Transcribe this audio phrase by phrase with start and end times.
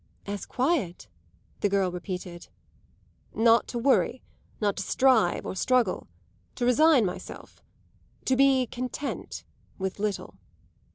[0.25, 1.07] "As quiet?"
[1.59, 2.47] the girl repeated.
[3.35, 4.23] "Not to worry
[4.59, 6.07] not to strive nor struggle.
[6.55, 7.61] To resign myself.
[8.25, 9.43] To be content
[9.77, 10.37] with little."